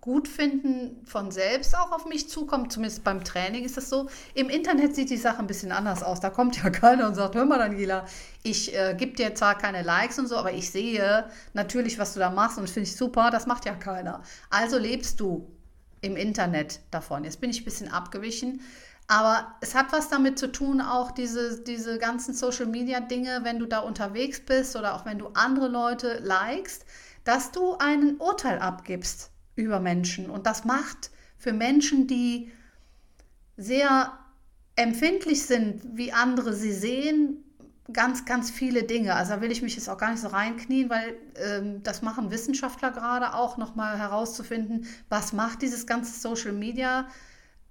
gut 0.00 0.28
finden, 0.28 1.04
von 1.04 1.30
selbst 1.30 1.76
auch 1.76 1.92
auf 1.92 2.06
mich 2.06 2.28
zukommen. 2.28 2.70
Zumindest 2.70 3.04
beim 3.04 3.24
Training 3.24 3.64
ist 3.64 3.76
das 3.76 3.88
so. 3.88 4.08
Im 4.34 4.48
Internet 4.48 4.94
sieht 4.94 5.10
die 5.10 5.16
Sache 5.16 5.38
ein 5.38 5.46
bisschen 5.46 5.72
anders 5.72 6.02
aus. 6.02 6.20
Da 6.20 6.30
kommt 6.30 6.62
ja 6.62 6.70
keiner 6.70 7.06
und 7.08 7.14
sagt, 7.14 7.34
hör 7.34 7.44
mal, 7.44 7.58
Daniela, 7.58 8.06
ich 8.42 8.74
äh, 8.76 8.94
gebe 8.96 9.16
dir 9.16 9.34
zwar 9.34 9.56
keine 9.56 9.82
Likes 9.82 10.18
und 10.18 10.28
so, 10.28 10.36
aber 10.36 10.52
ich 10.52 10.70
sehe 10.70 11.24
natürlich, 11.54 11.98
was 11.98 12.14
du 12.14 12.20
da 12.20 12.30
machst 12.30 12.58
und 12.58 12.68
finde 12.68 12.88
ich 12.88 12.96
super. 12.96 13.30
Das 13.30 13.46
macht 13.46 13.64
ja 13.64 13.74
keiner. 13.74 14.22
Also 14.50 14.78
lebst 14.78 15.20
du 15.20 15.50
im 16.00 16.16
Internet 16.16 16.80
davon. 16.90 17.24
Jetzt 17.24 17.40
bin 17.40 17.50
ich 17.50 17.62
ein 17.62 17.64
bisschen 17.64 17.90
abgewichen. 17.90 18.60
Aber 19.08 19.54
es 19.60 19.74
hat 19.74 19.92
was 19.92 20.08
damit 20.08 20.38
zu 20.38 20.50
tun, 20.50 20.80
auch 20.80 21.12
diese, 21.12 21.62
diese 21.62 21.98
ganzen 21.98 22.34
Social-Media-Dinge, 22.34 23.40
wenn 23.44 23.60
du 23.60 23.66
da 23.66 23.78
unterwegs 23.78 24.40
bist 24.40 24.74
oder 24.74 24.96
auch 24.96 25.06
wenn 25.06 25.18
du 25.18 25.28
andere 25.34 25.68
Leute 25.68 26.18
likest, 26.18 26.84
dass 27.22 27.52
du 27.52 27.76
ein 27.78 28.16
Urteil 28.18 28.58
abgibst 28.58 29.30
über 29.56 29.80
Menschen. 29.80 30.30
Und 30.30 30.46
das 30.46 30.64
macht 30.64 31.10
für 31.36 31.52
Menschen, 31.52 32.06
die 32.06 32.52
sehr 33.56 34.12
empfindlich 34.76 35.42
sind, 35.44 35.96
wie 35.96 36.12
andere 36.12 36.52
sie 36.52 36.72
sehen, 36.72 37.42
ganz, 37.92 38.24
ganz 38.24 38.50
viele 38.50 38.82
Dinge. 38.82 39.14
Also 39.14 39.34
da 39.34 39.40
will 39.40 39.50
ich 39.50 39.62
mich 39.62 39.76
jetzt 39.76 39.88
auch 39.88 39.98
gar 39.98 40.10
nicht 40.10 40.20
so 40.20 40.28
reinknien, 40.28 40.90
weil 40.90 41.16
ähm, 41.36 41.82
das 41.82 42.02
machen 42.02 42.30
Wissenschaftler 42.30 42.90
gerade 42.90 43.34
auch 43.34 43.56
nochmal 43.56 43.98
herauszufinden, 43.98 44.86
was 45.08 45.32
macht 45.32 45.62
dieses 45.62 45.86
ganze 45.86 46.18
Social 46.18 46.52
Media 46.52 47.06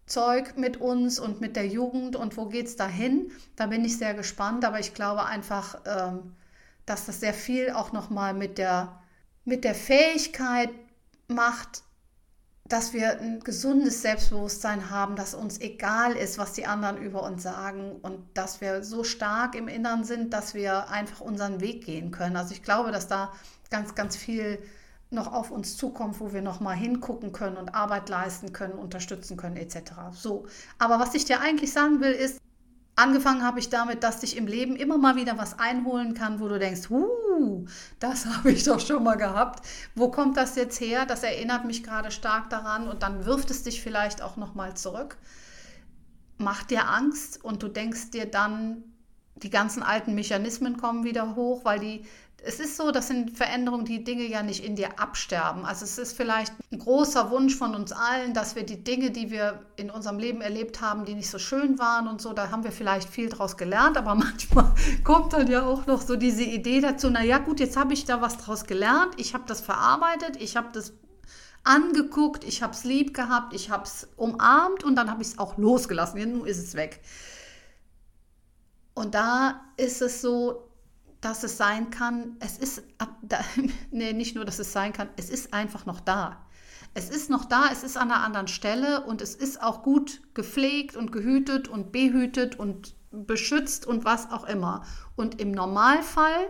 Zeug 0.06 0.56
mit 0.56 0.78
uns 0.78 1.20
und 1.20 1.42
mit 1.42 1.56
der 1.56 1.68
Jugend 1.68 2.16
und 2.16 2.38
wo 2.38 2.46
geht 2.46 2.68
es 2.68 2.76
dahin? 2.76 3.32
Da 3.56 3.66
bin 3.66 3.84
ich 3.84 3.98
sehr 3.98 4.14
gespannt, 4.14 4.64
aber 4.64 4.80
ich 4.80 4.94
glaube 4.94 5.26
einfach, 5.26 5.82
ähm, 5.86 6.36
dass 6.86 7.06
das 7.06 7.20
sehr 7.20 7.34
viel 7.34 7.72
auch 7.72 7.92
nochmal 7.92 8.34
mit 8.34 8.58
der, 8.58 9.02
mit 9.44 9.64
der 9.64 9.76
Fähigkeit 9.76 10.70
macht, 11.28 11.84
dass 12.68 12.94
wir 12.94 13.20
ein 13.20 13.42
gesundes 13.42 14.02
Selbstbewusstsein 14.02 14.90
haben, 14.90 15.16
dass 15.16 15.36
uns 15.36 15.62
egal 15.62 16.14
ist, 16.14 16.40
was 16.40 16.54
die 16.54 16.66
anderen 16.66 16.98
über 16.98 17.22
uns 17.24 17.44
sagen 17.44 17.98
und 18.02 18.26
dass 18.34 18.60
wir 18.60 18.84
so 18.84 19.04
stark 19.04 19.54
im 19.54 19.68
Innern 19.68 20.04
sind, 20.04 20.34
dass 20.34 20.56
wir 20.56 20.90
einfach 20.90 21.22
unseren 21.22 21.62
Weg 21.62 21.86
gehen 21.86 22.10
können. 22.10 22.36
Also 22.36 22.54
ich 22.54 22.64
glaube, 22.64 22.92
dass 22.92 23.08
da 23.08 23.32
ganz, 23.70 23.94
ganz 23.94 24.16
viel 24.16 24.60
noch 25.12 25.32
auf 25.32 25.52
uns 25.52 25.78
zukommt, 25.78 26.20
wo 26.20 26.34
wir 26.34 26.42
noch 26.42 26.60
mal 26.60 26.74
hingucken 26.74 27.32
können 27.32 27.58
und 27.58 27.76
Arbeit 27.76 28.10
leisten 28.10 28.52
können, 28.52 28.74
unterstützen 28.74 29.38
können 29.38 29.58
etc. 29.58 29.92
So, 30.12 30.48
aber 30.80 31.00
was 31.00 31.14
ich 31.14 31.26
dir 31.26 31.42
eigentlich 31.42 31.72
sagen 31.72 32.02
will, 32.02 32.12
ist, 32.12 32.40
Angefangen 32.98 33.44
habe 33.44 33.60
ich 33.60 33.70
damit, 33.70 34.04
dass 34.04 34.22
dich 34.22 34.38
im 34.38 34.48
Leben 34.48 34.78
immer 34.78 34.98
mal 34.98 35.18
wieder 35.18 35.38
was 35.38 35.60
einholen 35.60 36.14
kann, 36.14 36.40
wo 36.40 36.48
du 36.48 36.58
denkst, 36.58 36.90
uh, 36.90 37.66
das 38.00 38.26
habe 38.38 38.52
ich 38.52 38.64
doch 38.64 38.80
schon 38.80 39.04
mal 39.04 39.16
gehabt. 39.16 39.66
Wo 39.96 40.10
kommt 40.10 40.38
das 40.38 40.56
jetzt 40.56 40.80
her? 40.80 41.06
Das 41.06 41.24
erinnert 41.24 41.66
mich 41.66 41.84
gerade 41.84 42.12
stark 42.12 42.50
daran 42.50 42.88
und 42.88 43.04
dann 43.04 43.26
wirft 43.26 43.52
es 43.52 43.64
dich 43.64 43.82
vielleicht 43.82 44.22
auch 44.22 44.38
noch 44.38 44.56
mal 44.56 44.76
zurück. 44.76 45.18
Macht 46.38 46.72
dir 46.72 46.90
Angst 46.90 47.44
und 47.44 47.64
du 47.64 47.68
denkst 47.68 48.12
dir 48.12 48.26
dann, 48.26 48.84
die 49.36 49.50
ganzen 49.50 49.84
alten 49.84 50.16
Mechanismen 50.16 50.78
kommen 50.78 51.04
wieder 51.04 51.36
hoch, 51.36 51.66
weil 51.66 51.80
die 51.80 52.06
es 52.48 52.60
ist 52.60 52.78
so, 52.78 52.92
das 52.92 53.08
sind 53.08 53.36
Veränderungen, 53.36 53.86
die 53.86 54.04
Dinge 54.04 54.24
ja 54.24 54.44
nicht 54.44 54.64
in 54.64 54.76
dir 54.76 55.00
absterben. 55.00 55.66
Also 55.66 55.84
es 55.84 55.98
ist 55.98 56.16
vielleicht 56.16 56.54
ein 56.72 56.78
großer 56.78 57.32
Wunsch 57.32 57.56
von 57.56 57.74
uns 57.74 57.92
allen, 57.92 58.36
dass 58.36 58.56
wir 58.56 58.64
die 58.64 58.84
Dinge, 58.84 59.10
die 59.10 59.32
wir 59.32 59.66
in 59.78 59.90
unserem 59.90 60.20
Leben 60.20 60.42
erlebt 60.42 60.80
haben, 60.80 61.06
die 61.06 61.16
nicht 61.16 61.30
so 61.30 61.40
schön 61.40 61.80
waren 61.80 62.08
und 62.08 62.22
so, 62.22 62.34
da 62.34 62.52
haben 62.52 62.64
wir 62.64 62.72
vielleicht 62.72 63.10
viel 63.10 63.30
draus 63.30 63.58
gelernt, 63.58 63.98
aber 63.98 64.14
manchmal 64.16 64.72
kommt 65.04 65.34
dann 65.34 65.48
ja 65.48 65.66
auch 65.66 65.88
noch 65.88 66.02
so 66.02 66.16
diese 66.16 66.44
Idee 66.44 66.82
dazu, 66.82 67.10
naja 67.10 67.40
gut, 67.40 67.60
jetzt 67.60 67.78
habe 67.78 67.94
ich 67.94 68.06
da 68.06 68.22
was 68.22 68.38
draus 68.38 68.66
gelernt, 68.66 69.14
ich 69.18 69.34
habe 69.34 69.46
das 69.48 69.62
verarbeitet, 69.62 70.40
ich 70.40 70.56
habe 70.56 70.68
das 70.72 70.94
angeguckt, 71.64 72.44
ich 72.44 72.62
habe 72.62 72.74
es 72.74 72.84
lieb 72.84 73.16
gehabt, 73.16 73.56
ich 73.56 73.72
habe 73.72 73.84
es 73.86 74.08
umarmt 74.18 74.84
und 74.84 74.96
dann 74.96 75.10
habe 75.10 75.24
ich 75.24 75.30
es 75.30 75.40
auch 75.40 75.58
losgelassen. 75.58 76.20
Ja, 76.20 76.28
nun 76.28 76.46
ist 76.46 76.60
es 76.60 76.76
weg. 76.76 77.02
Und 78.96 79.14
da 79.14 79.62
ist 79.78 80.02
es 80.02 80.22
so, 80.22 80.72
dass 81.22 81.44
es 81.44 81.58
sein 81.58 81.90
kann, 81.92 82.38
es 82.40 82.58
ist, 82.58 82.84
nee, 83.92 84.14
nicht 84.14 84.36
nur, 84.36 84.46
dass 84.46 84.58
es 84.60 84.74
sein 84.74 84.94
kann, 84.94 85.10
es 85.18 85.30
ist 85.30 85.54
einfach 85.54 85.86
noch 85.86 86.00
da. 86.00 86.42
Es 86.94 87.10
ist 87.10 87.30
noch 87.30 87.44
da, 87.44 87.66
es 87.72 87.84
ist 87.84 87.98
an 87.98 88.10
einer 88.10 88.24
anderen 88.24 88.48
Stelle 88.48 89.06
und 89.06 89.22
es 89.22 89.36
ist 89.36 89.62
auch 89.62 89.84
gut 89.84 90.22
gepflegt 90.34 90.96
und 90.96 91.12
gehütet 91.12 91.68
und 91.68 91.92
behütet 91.92 92.58
und 92.58 92.96
beschützt 93.12 93.86
und 93.86 94.06
was 94.06 94.32
auch 94.32 94.46
immer. 94.46 94.84
Und 95.18 95.42
im 95.42 95.52
Normalfall 95.52 96.48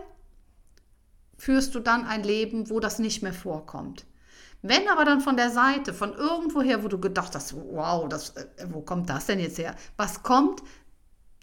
führst 1.36 1.74
du 1.74 1.80
dann 1.80 2.06
ein 2.06 2.22
Leben, 2.22 2.70
wo 2.70 2.78
das 2.78 3.00
nicht 3.00 3.22
mehr 3.22 3.32
vorkommt. 3.32 4.06
Wenn 4.62 4.88
aber 4.88 5.04
dann 5.04 5.20
von 5.20 5.36
der 5.36 5.50
Seite, 5.50 5.92
von 5.94 6.12
irgendwoher, 6.12 6.82
wo 6.82 6.88
du 6.88 6.98
gedacht 6.98 7.34
hast, 7.34 7.54
wow, 7.54 8.08
das, 8.08 8.30
äh, 8.30 8.66
wo 8.70 8.80
kommt 8.80 9.10
das 9.10 9.26
denn 9.26 9.38
jetzt 9.38 9.58
her? 9.58 9.74
Was 9.96 10.22
kommt, 10.22 10.62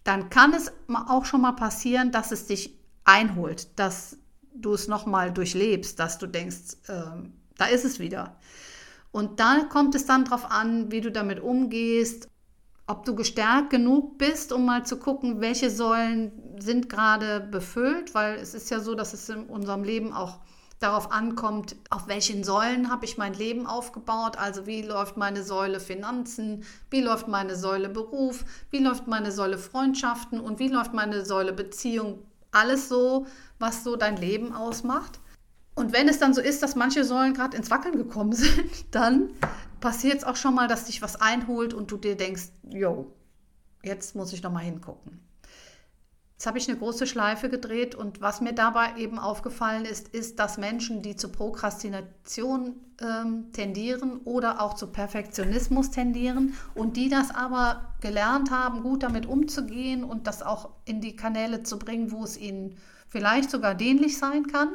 dann 0.03 0.29
kann 0.29 0.53
es 0.53 0.71
auch 1.07 1.25
schon 1.25 1.41
mal 1.41 1.53
passieren, 1.53 2.11
dass 2.11 2.31
es 2.31 2.45
dich 2.47 2.77
einholt, 3.05 3.67
dass 3.79 4.17
du 4.53 4.73
es 4.73 4.87
nochmal 4.87 5.31
durchlebst, 5.31 5.99
dass 5.99 6.17
du 6.17 6.27
denkst, 6.27 6.77
äh, 6.87 7.27
da 7.57 7.65
ist 7.65 7.85
es 7.85 7.99
wieder. 7.99 8.37
Und 9.11 9.39
da 9.39 9.63
kommt 9.69 9.95
es 9.95 10.05
dann 10.05 10.25
darauf 10.25 10.49
an, 10.49 10.91
wie 10.91 11.01
du 11.01 11.11
damit 11.11 11.39
umgehst, 11.39 12.27
ob 12.87 13.05
du 13.05 13.15
gestärkt 13.15 13.69
genug 13.69 14.17
bist, 14.17 14.51
um 14.51 14.65
mal 14.65 14.85
zu 14.85 14.97
gucken, 14.97 15.39
welche 15.39 15.69
Säulen 15.69 16.31
sind 16.59 16.89
gerade 16.89 17.39
befüllt, 17.39 18.13
weil 18.13 18.35
es 18.35 18.53
ist 18.53 18.69
ja 18.69 18.79
so, 18.79 18.95
dass 18.95 19.13
es 19.13 19.29
in 19.29 19.45
unserem 19.45 19.83
Leben 19.83 20.11
auch 20.13 20.39
darauf 20.83 21.11
ankommt, 21.11 21.75
auf 21.89 22.07
welchen 22.07 22.43
Säulen 22.43 22.91
habe 22.91 23.05
ich 23.05 23.17
mein 23.17 23.33
Leben 23.33 23.65
aufgebaut, 23.65 24.37
also 24.37 24.67
wie 24.67 24.81
läuft 24.81 25.17
meine 25.17 25.43
Säule 25.43 25.79
Finanzen, 25.79 26.63
wie 26.89 27.01
läuft 27.01 27.27
meine 27.27 27.55
Säule 27.55 27.89
Beruf, 27.89 28.43
wie 28.69 28.79
läuft 28.79 29.07
meine 29.07 29.31
Säule 29.31 29.57
Freundschaften? 29.57 30.39
Und 30.39 30.59
wie 30.59 30.67
läuft 30.67 30.93
meine 30.93 31.25
Säule 31.25 31.53
Beziehung? 31.53 32.19
Alles 32.51 32.89
so, 32.89 33.25
was 33.59 33.83
so 33.83 33.95
dein 33.95 34.17
Leben 34.17 34.53
ausmacht. 34.53 35.19
Und 35.75 35.93
wenn 35.93 36.07
es 36.07 36.19
dann 36.19 36.33
so 36.33 36.41
ist, 36.41 36.61
dass 36.61 36.75
manche 36.75 37.03
Säulen 37.03 37.33
gerade 37.33 37.57
ins 37.57 37.71
Wackeln 37.71 37.97
gekommen 37.97 38.33
sind, 38.33 38.93
dann 38.93 39.29
passiert 39.79 40.19
es 40.19 40.23
auch 40.23 40.35
schon 40.35 40.53
mal, 40.53 40.67
dass 40.67 40.85
dich 40.85 41.01
was 41.01 41.19
einholt 41.19 41.73
und 41.73 41.91
du 41.91 41.97
dir 41.97 42.15
denkst, 42.15 42.49
yo, 42.69 43.11
jetzt 43.81 44.15
muss 44.15 44.33
ich 44.33 44.43
noch 44.43 44.51
mal 44.51 44.59
hingucken. 44.59 45.19
Jetzt 46.43 46.47
habe 46.49 46.57
ich 46.57 46.67
eine 46.67 46.77
große 46.77 47.07
Schleife 47.07 47.47
gedreht 47.47 47.95
und 47.95 48.19
was 48.19 48.41
mir 48.41 48.51
dabei 48.51 48.97
eben 48.97 49.17
aufgefallen 49.17 49.85
ist, 49.85 50.09
ist, 50.09 50.39
dass 50.39 50.57
Menschen, 50.57 51.01
die 51.01 51.15
zur 51.15 51.31
Prokrastination 51.31 52.75
ähm, 52.99 53.53
tendieren 53.53 54.17
oder 54.25 54.59
auch 54.59 54.73
zu 54.73 54.87
Perfektionismus 54.87 55.91
tendieren 55.91 56.53
und 56.75 56.97
die 56.97 57.07
das 57.07 57.33
aber 57.33 57.93
gelernt 58.01 58.51
haben, 58.51 58.83
gut 58.83 59.03
damit 59.03 59.25
umzugehen 59.25 60.03
und 60.03 60.27
das 60.27 60.43
auch 60.43 60.71
in 60.83 60.99
die 60.99 61.15
Kanäle 61.15 61.63
zu 61.63 61.79
bringen, 61.79 62.11
wo 62.11 62.25
es 62.25 62.35
ihnen 62.35 62.75
vielleicht 63.07 63.49
sogar 63.49 63.73
dienlich 63.73 64.17
sein 64.17 64.45
kann, 64.45 64.67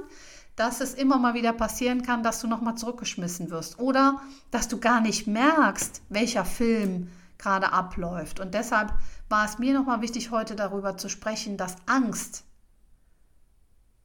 dass 0.56 0.80
es 0.80 0.94
immer 0.94 1.18
mal 1.18 1.34
wieder 1.34 1.52
passieren 1.52 2.00
kann, 2.00 2.22
dass 2.22 2.40
du 2.40 2.46
nochmal 2.46 2.76
zurückgeschmissen 2.76 3.50
wirst 3.50 3.78
oder 3.78 4.22
dass 4.50 4.68
du 4.68 4.80
gar 4.80 5.02
nicht 5.02 5.26
merkst, 5.26 6.00
welcher 6.08 6.46
Film 6.46 7.08
gerade 7.36 7.72
abläuft. 7.72 8.40
Und 8.40 8.54
deshalb 8.54 8.92
war 9.28 9.44
es 9.44 9.58
mir 9.58 9.74
nochmal 9.74 10.00
wichtig, 10.00 10.30
heute 10.30 10.56
darüber 10.56 10.96
zu 10.96 11.08
sprechen, 11.08 11.56
dass 11.56 11.76
Angst 11.86 12.44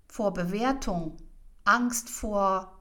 vor 0.07 0.33
Bewertung, 0.33 1.17
Angst 1.63 2.09
vor 2.09 2.77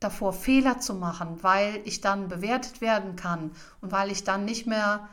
davor 0.00 0.32
Fehler 0.32 0.80
zu 0.80 0.94
machen, 0.94 1.42
weil 1.42 1.80
ich 1.84 2.00
dann 2.00 2.28
bewertet 2.28 2.80
werden 2.80 3.16
kann 3.16 3.52
und 3.80 3.92
weil 3.92 4.10
ich 4.10 4.24
dann 4.24 4.44
nicht 4.44 4.66
mehr 4.66 5.08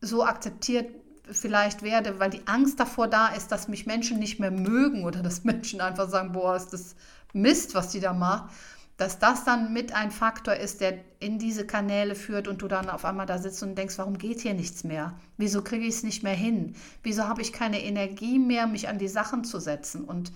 so 0.00 0.24
akzeptiert 0.24 0.90
vielleicht 1.30 1.82
werde, 1.82 2.18
weil 2.20 2.30
die 2.30 2.46
Angst 2.46 2.78
davor 2.78 3.08
da 3.08 3.28
ist, 3.28 3.50
dass 3.50 3.68
mich 3.68 3.86
Menschen 3.86 4.18
nicht 4.18 4.38
mehr 4.38 4.50
mögen 4.50 5.04
oder 5.04 5.22
dass 5.22 5.44
Menschen 5.44 5.80
einfach 5.80 6.08
sagen, 6.08 6.32
boah, 6.32 6.56
ist 6.56 6.72
das 6.72 6.96
Mist, 7.32 7.74
was 7.74 7.88
die 7.88 8.00
da 8.00 8.12
macht 8.12 8.50
dass 8.96 9.18
das 9.18 9.44
dann 9.44 9.72
mit 9.72 9.94
ein 9.94 10.10
Faktor 10.10 10.54
ist, 10.54 10.80
der 10.80 10.98
in 11.18 11.38
diese 11.38 11.66
Kanäle 11.66 12.14
führt 12.14 12.48
und 12.48 12.62
du 12.62 12.68
dann 12.68 12.88
auf 12.88 13.04
einmal 13.04 13.26
da 13.26 13.38
sitzt 13.38 13.62
und 13.62 13.76
denkst, 13.76 13.98
warum 13.98 14.16
geht 14.16 14.40
hier 14.40 14.54
nichts 14.54 14.84
mehr? 14.84 15.14
Wieso 15.36 15.62
kriege 15.62 15.84
ich 15.84 15.96
es 15.96 16.02
nicht 16.02 16.22
mehr 16.22 16.34
hin? 16.34 16.74
Wieso 17.02 17.24
habe 17.24 17.42
ich 17.42 17.52
keine 17.52 17.82
Energie 17.82 18.38
mehr, 18.38 18.66
mich 18.66 18.88
an 18.88 18.98
die 18.98 19.08
Sachen 19.08 19.44
zu 19.44 19.60
setzen? 19.60 20.04
Und 20.04 20.32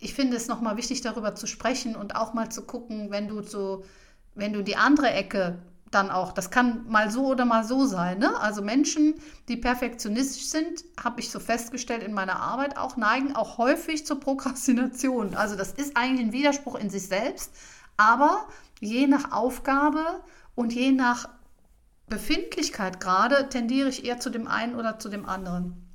ich 0.00 0.14
finde 0.14 0.36
es 0.36 0.48
nochmal 0.48 0.76
wichtig, 0.76 1.02
darüber 1.02 1.34
zu 1.36 1.46
sprechen 1.46 1.94
und 1.94 2.16
auch 2.16 2.34
mal 2.34 2.50
zu 2.50 2.62
gucken, 2.62 3.10
wenn 3.10 3.28
du 3.28 3.42
so, 3.42 3.84
wenn 4.34 4.52
du 4.52 4.62
die 4.62 4.76
andere 4.76 5.10
Ecke 5.10 5.58
dann 5.90 6.10
auch, 6.10 6.32
das 6.32 6.50
kann 6.50 6.88
mal 6.88 7.10
so 7.10 7.26
oder 7.26 7.44
mal 7.44 7.64
so 7.64 7.84
sein. 7.84 8.18
Ne? 8.18 8.38
Also 8.40 8.62
Menschen, 8.62 9.14
die 9.48 9.56
perfektionistisch 9.56 10.46
sind, 10.46 10.84
habe 11.02 11.20
ich 11.20 11.30
so 11.30 11.40
festgestellt 11.40 12.02
in 12.02 12.12
meiner 12.12 12.36
Arbeit 12.36 12.76
auch, 12.76 12.96
neigen 12.96 13.34
auch 13.34 13.58
häufig 13.58 14.06
zur 14.06 14.20
Prokrastination. 14.20 15.34
Also 15.34 15.56
das 15.56 15.72
ist 15.72 15.96
eigentlich 15.96 16.28
ein 16.28 16.32
Widerspruch 16.32 16.76
in 16.76 16.90
sich 16.90 17.08
selbst, 17.08 17.52
aber 18.00 18.48
je 18.80 19.06
nach 19.06 19.30
Aufgabe 19.30 20.22
und 20.54 20.72
je 20.72 20.90
nach 20.90 21.28
Befindlichkeit 22.08 22.98
gerade 22.98 23.50
tendiere 23.50 23.90
ich 23.90 24.06
eher 24.06 24.18
zu 24.18 24.30
dem 24.30 24.48
einen 24.48 24.74
oder 24.74 24.98
zu 24.98 25.10
dem 25.10 25.26
anderen. 25.26 25.86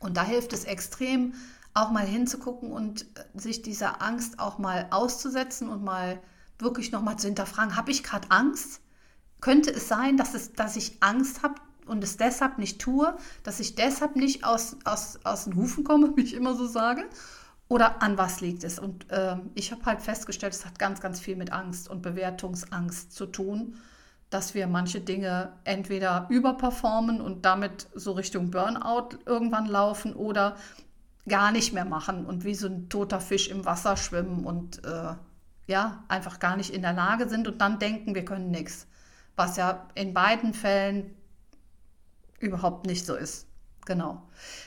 Und 0.00 0.16
da 0.16 0.24
hilft 0.24 0.52
es 0.52 0.64
extrem, 0.64 1.34
auch 1.74 1.92
mal 1.92 2.04
hinzugucken 2.04 2.72
und 2.72 3.02
äh, 3.02 3.38
sich 3.38 3.62
dieser 3.62 4.02
Angst 4.02 4.40
auch 4.40 4.58
mal 4.58 4.88
auszusetzen 4.90 5.68
und 5.68 5.84
mal 5.84 6.20
wirklich 6.58 6.90
nochmal 6.90 7.18
zu 7.18 7.28
hinterfragen, 7.28 7.76
habe 7.76 7.92
ich 7.92 8.02
gerade 8.02 8.30
Angst? 8.32 8.80
Könnte 9.40 9.70
es 9.70 9.86
sein, 9.86 10.16
dass, 10.16 10.34
es, 10.34 10.54
dass 10.54 10.74
ich 10.74 11.00
Angst 11.00 11.44
habe 11.44 11.54
und 11.86 12.02
es 12.02 12.16
deshalb 12.16 12.58
nicht 12.58 12.80
tue, 12.80 13.16
dass 13.44 13.60
ich 13.60 13.76
deshalb 13.76 14.16
nicht 14.16 14.42
aus, 14.42 14.76
aus, 14.84 15.20
aus 15.22 15.44
den 15.44 15.54
Hufen 15.54 15.84
komme, 15.84 16.12
wie 16.16 16.22
ich 16.22 16.34
immer 16.34 16.56
so 16.56 16.66
sage? 16.66 17.08
Oder 17.68 18.02
an 18.02 18.16
was 18.16 18.40
liegt 18.40 18.64
es? 18.64 18.78
Und 18.78 19.10
äh, 19.10 19.36
ich 19.54 19.72
habe 19.72 19.84
halt 19.84 20.00
festgestellt, 20.00 20.54
es 20.54 20.64
hat 20.64 20.78
ganz, 20.78 21.00
ganz 21.00 21.20
viel 21.20 21.36
mit 21.36 21.52
Angst 21.52 21.88
und 21.88 22.00
Bewertungsangst 22.00 23.12
zu 23.12 23.26
tun, 23.26 23.78
dass 24.30 24.54
wir 24.54 24.66
manche 24.66 25.00
Dinge 25.00 25.52
entweder 25.64 26.26
überperformen 26.30 27.20
und 27.20 27.44
damit 27.44 27.88
so 27.94 28.12
Richtung 28.12 28.50
Burnout 28.50 29.18
irgendwann 29.26 29.66
laufen 29.66 30.14
oder 30.14 30.56
gar 31.28 31.52
nicht 31.52 31.74
mehr 31.74 31.84
machen 31.84 32.24
und 32.24 32.44
wie 32.44 32.54
so 32.54 32.68
ein 32.68 32.88
toter 32.88 33.20
Fisch 33.20 33.48
im 33.48 33.66
Wasser 33.66 33.96
schwimmen 33.96 34.44
und 34.44 34.84
äh, 34.84 35.14
ja, 35.66 36.02
einfach 36.08 36.38
gar 36.38 36.56
nicht 36.56 36.70
in 36.70 36.82
der 36.82 36.94
Lage 36.94 37.28
sind 37.28 37.46
und 37.46 37.60
dann 37.60 37.78
denken, 37.78 38.14
wir 38.14 38.24
können 38.24 38.50
nichts. 38.50 38.86
Was 39.36 39.56
ja 39.58 39.86
in 39.94 40.14
beiden 40.14 40.54
Fällen 40.54 41.14
überhaupt 42.40 42.86
nicht 42.86 43.04
so 43.04 43.14
ist. 43.14 43.46
Genau. 43.84 44.22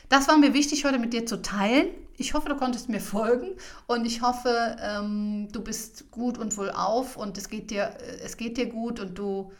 Das 0.09 0.27
war 0.27 0.37
mir 0.37 0.53
wichtig, 0.53 0.85
heute 0.85 0.99
mit 0.99 1.13
dir 1.13 1.25
zu 1.25 1.41
teilen. 1.41 1.87
Ich 2.21 2.35
hoffe, 2.35 2.49
du 2.49 2.55
konntest 2.55 2.87
mir 2.87 3.01
folgen 3.01 3.55
und 3.87 4.05
ich 4.05 4.21
hoffe, 4.21 4.77
ähm, 4.79 5.47
du 5.51 5.63
bist 5.63 6.11
gut 6.11 6.37
und 6.37 6.55
wohlauf 6.55 7.17
und 7.17 7.35
es 7.35 7.49
geht 7.49 7.71
dir, 7.71 7.97
es 8.23 8.37
geht 8.37 8.57
dir 8.57 8.67
gut 8.67 8.99
und 8.99 9.17
du 9.17 9.51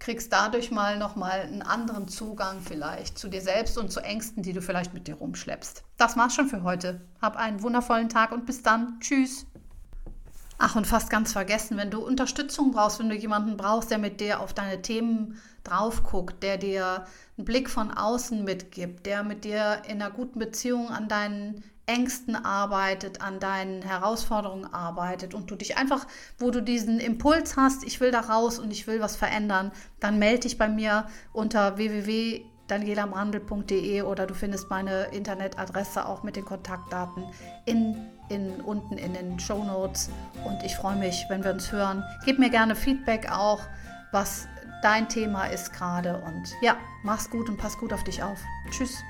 kriegst 0.00 0.32
dadurch 0.32 0.72
mal 0.72 0.98
nochmal 0.98 1.42
einen 1.42 1.62
anderen 1.62 2.08
Zugang 2.08 2.60
vielleicht 2.60 3.16
zu 3.16 3.28
dir 3.28 3.40
selbst 3.40 3.78
und 3.78 3.92
zu 3.92 4.00
Ängsten, 4.00 4.42
die 4.42 4.52
du 4.52 4.60
vielleicht 4.60 4.92
mit 4.92 5.06
dir 5.06 5.14
rumschleppst. 5.14 5.84
Das 5.96 6.16
war's 6.16 6.34
schon 6.34 6.48
für 6.48 6.64
heute. 6.64 7.00
Hab 7.22 7.36
einen 7.36 7.62
wundervollen 7.62 8.08
Tag 8.08 8.32
und 8.32 8.44
bis 8.44 8.64
dann. 8.64 8.98
Tschüss. 8.98 9.46
Ach, 10.60 10.74
und 10.74 10.88
fast 10.88 11.08
ganz 11.08 11.30
vergessen, 11.32 11.76
wenn 11.76 11.90
du 11.90 12.04
Unterstützung 12.04 12.72
brauchst, 12.72 12.98
wenn 12.98 13.08
du 13.08 13.14
jemanden 13.14 13.56
brauchst, 13.56 13.92
der 13.92 13.98
mit 13.98 14.20
dir 14.20 14.40
auf 14.40 14.52
deine 14.52 14.82
Themen 14.82 15.40
drauf 15.62 16.02
guckt, 16.02 16.42
der 16.42 16.58
dir 16.58 17.04
einen 17.36 17.44
Blick 17.44 17.70
von 17.70 17.92
außen 17.92 18.42
mitgibt, 18.42 19.06
der 19.06 19.22
mit 19.22 19.44
dir 19.44 19.82
in 19.86 20.02
einer 20.02 20.10
guten 20.10 20.40
Beziehung 20.40 20.88
an 20.88 21.06
deinen 21.06 21.62
Ängsten 21.86 22.34
arbeitet, 22.36 23.22
an 23.22 23.38
deinen 23.38 23.82
Herausforderungen 23.82 24.74
arbeitet 24.74 25.32
und 25.32 25.48
du 25.50 25.54
dich 25.54 25.76
einfach, 25.78 26.08
wo 26.38 26.50
du 26.50 26.60
diesen 26.60 26.98
Impuls 26.98 27.56
hast, 27.56 27.84
ich 27.84 28.00
will 28.00 28.10
da 28.10 28.18
raus 28.20 28.58
und 28.58 28.72
ich 28.72 28.88
will 28.88 29.00
was 29.00 29.16
verändern, 29.16 29.72
dann 30.00 30.18
melde 30.18 30.40
dich 30.40 30.58
bei 30.58 30.68
mir 30.68 31.06
unter 31.32 31.78
www.danielamrandel.de 31.78 34.02
oder 34.02 34.26
du 34.26 34.34
findest 34.34 34.68
meine 34.70 35.04
Internetadresse 35.12 36.04
auch 36.04 36.24
mit 36.24 36.36
den 36.36 36.44
Kontaktdaten 36.44 37.24
in, 37.64 38.10
in, 38.28 38.60
unten 38.60 38.98
in 38.98 39.14
den 39.14 39.38
Show 39.38 39.64
Notes 39.64 40.10
und 40.44 40.62
ich 40.62 40.76
freue 40.76 40.96
mich, 40.96 41.26
wenn 41.28 41.44
wir 41.44 41.52
uns 41.52 41.72
hören. 41.72 42.02
Gib 42.24 42.38
mir 42.38 42.50
gerne 42.50 42.76
Feedback 42.76 43.30
auch, 43.30 43.60
was 44.12 44.48
dein 44.82 45.08
Thema 45.08 45.46
ist 45.46 45.72
gerade 45.72 46.18
und 46.18 46.54
ja, 46.62 46.76
mach's 47.02 47.30
gut 47.30 47.48
und 47.48 47.56
pass 47.56 47.78
gut 47.78 47.92
auf 47.92 48.04
dich 48.04 48.22
auf. 48.22 48.38
Tschüss. 48.70 49.02